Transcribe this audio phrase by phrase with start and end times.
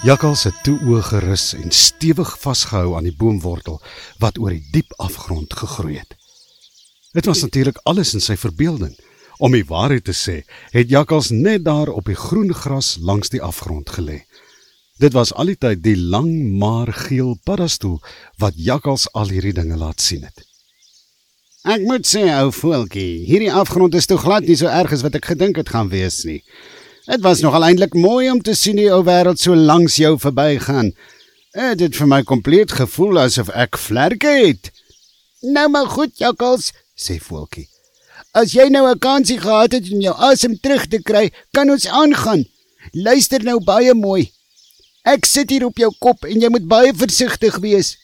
[0.00, 3.82] Jakkals het toe oë gerus en stewig vasgehou aan die boomwortel
[4.22, 6.14] wat oor die diep afgrond gegroei het.
[7.12, 8.94] Dit was natuurlik alles in sy verbeelding.
[9.44, 10.38] Om die waarheid te sê,
[10.72, 14.22] het Jakkals net daar op die groen gras langs die afgrond gelê.
[14.96, 18.00] Dit was altyd die lang maar geel paddastoel
[18.40, 20.46] wat Jakkals al hierdie dinge laat sien het.
[21.68, 25.20] Ek moet sê, ou voeltjie, hierdie afgrond is toe glad nie so erg as wat
[25.20, 26.40] ek gedink het gaan wees nie.
[27.06, 30.92] Dit was nogal eintlik mooi om te sien die ou wêreld so langs jou verbygaan.
[31.56, 34.70] Dit het vir my kompleet gevoel asof ek vlerke het.
[35.40, 37.68] Nou maar goed, Jakkals, sê Voeltjie.
[38.36, 41.86] As jy nou 'n kansie gehad het om jou asem terug te kry, kan ons
[41.86, 42.44] aangaan.
[42.92, 44.30] Luister nou baie mooi.
[45.04, 47.96] Ek sit hier op jou kop en jy moet baie versigtig wees.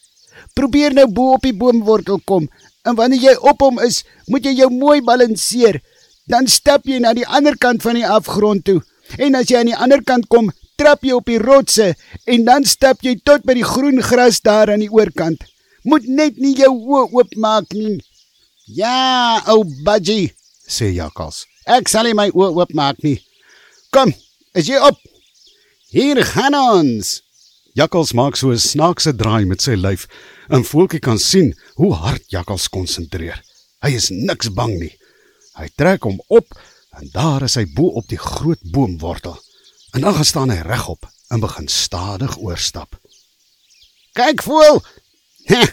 [0.55, 2.49] Probeer nou bo op die boomwortel kom
[2.85, 5.81] en wanneer jy op hom is, moet jy jou mooi balanseer.
[6.27, 8.81] Dan stap jy na die ander kant van die afgrond toe.
[9.23, 11.93] En as jy aan die ander kant kom, trap jy op die rotse
[12.27, 15.45] en dan stap jy tot by die groen gras daar aan die oorkant.
[15.87, 18.01] Moet net nie jou oë oopmaak nie.
[18.67, 20.33] Ja, ou budgie,
[20.67, 21.45] sê Jakkals.
[21.71, 23.21] Ek sal nie my oë oopmaak nie.
[23.95, 24.11] Kom,
[24.59, 24.99] is jy op?
[25.95, 27.21] Hier gaan ons.
[27.79, 30.09] Jakkals maak so 'n snaakse draai met sy lyf
[30.51, 33.43] en voeltjie kan sien hoe hard Jakkals konsentreer.
[33.83, 34.95] Hy is niks bang nie.
[35.57, 36.53] Hy trek hom op
[36.97, 39.37] en daar is hy bo op die groot boomwortel.
[39.97, 42.97] En dan staan hy regop en begin stadig oorstap.
[44.17, 44.81] Kyk voel.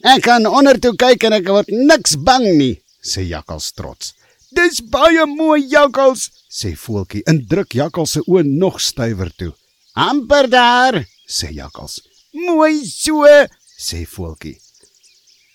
[0.00, 4.14] Ek kan onder toe kyk en ek word niks bang nie, sê Jakkals trots.
[4.56, 9.50] Dis baie mooi, Jakkals, sê Voeltjie en druk Jakkals se oë nog stywer toe.
[9.92, 12.00] Amper daar, sê Jakkals.
[12.32, 13.28] Mooi so,
[13.76, 14.56] sê Voeltjie.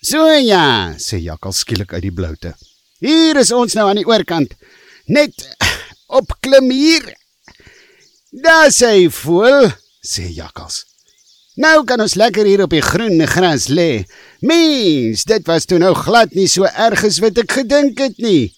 [0.06, 2.54] So ja, sê Jakkals skielik uit die bloute.
[3.02, 4.54] Hier is ons nou aan die oorkant.
[5.12, 5.34] Net
[6.08, 7.04] opklim hier.
[8.32, 9.68] Daar sê voel,
[10.00, 10.84] sê Jakkals.
[11.60, 14.04] Nou kan ons lekker hier op die groen gras lê.
[14.44, 18.52] Mens, dit was toe nou glad nie so erg as wat ek gedink het nie.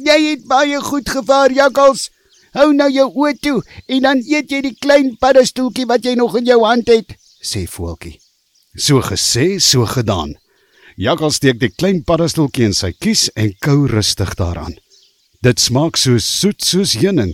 [0.00, 2.08] Jy het baie goed gevaar, Jakkals.
[2.56, 6.36] Hou nou jou oë toe en dan eet jy die klein paddastoeltjie wat jy nog
[6.40, 8.18] in jou hand het, sê voeltjie.
[8.76, 10.36] So gesê, so gedaan.
[11.02, 14.76] Jakkals steek die klein paddastoeltjie in sy kies en kou rustig daaraan.
[15.42, 17.32] Dit smaak so soet soos heuning.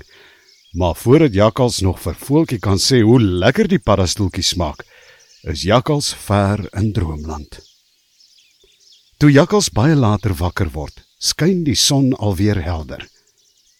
[0.73, 4.87] Maar voordat Jakkals nog vir voeltjie kan sê hoe lekker die paddastoeltjie smaak,
[5.45, 7.59] is Jakkals ver in droomland.
[9.21, 13.05] Toe Jakkals baie later wakker word, skyn die son alweer helder.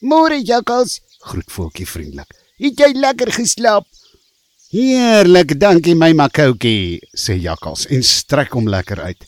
[0.03, 1.01] "Môre Jakkals,"
[1.31, 2.29] groet voeltjie vriendelik.
[2.59, 3.87] "Het jy lekker geslaap?"
[4.71, 9.25] "Heerlik, dankie my makkoutjie," sê Jakkals en strek hom lekker uit.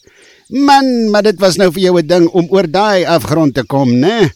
[0.50, 3.98] "Man, maar dit was nou vir jou 'n ding om oor daai afgrond te kom,
[3.98, 4.30] né?"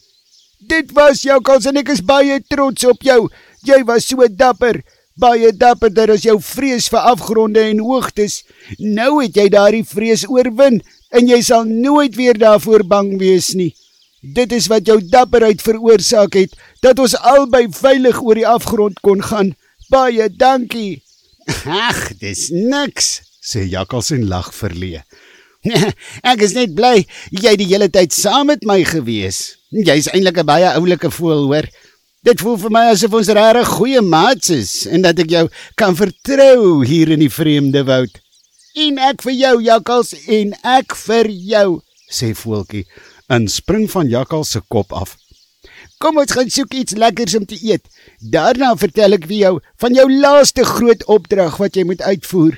[0.59, 3.29] Dit was jou kans en ek is baie trots op jou.
[3.63, 4.81] Jy was so dapper,
[5.15, 8.43] baie dapperder as jou vrees vir afgronde en hoogtes.
[8.79, 10.81] Nou het jy daardie vrees oorwin
[11.11, 13.75] en jy sal nooit weer daarvoor bang wees nie.
[14.21, 19.21] Dit is wat jou dapperheid veroorsaak het dat ons albei veilig oor die afgrond kon
[19.21, 19.53] gaan.
[19.93, 21.03] Baie dankie.
[21.69, 25.03] Ag, dis niks, sê Jakkals en lag verlee.
[26.31, 29.57] ek is net bly jy die hele tyd saam met my gewees.
[29.71, 31.67] Jy's eintlik 'n baie oulike voël, hoor.
[32.25, 35.45] Dit voel vir my asof ons regtig goeie maats is en dat ek jou
[35.77, 38.21] kan vertrou hier in die vreemde woud.
[38.75, 42.85] En ek vir jou, Jakkals, en ek vir jou, sê voeltjie
[43.29, 45.15] en spring van Jakkals se kop af.
[46.01, 47.85] Kom ons gaan soek iets lekkers om te eet.
[48.19, 52.57] Daarna vertel ek vir jou van jou laaste groot opdrag wat jy moet uitvoer.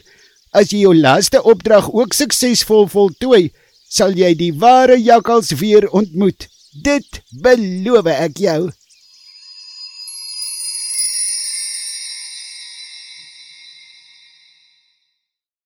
[0.57, 3.51] As jy jou laaste opdrag ook suksesvol voltooi,
[3.94, 6.47] sal jy die ware jakkals weer ontmoet.
[6.73, 8.62] Dit beloof ek jou.